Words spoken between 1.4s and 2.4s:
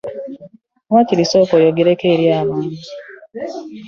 oyogereko eri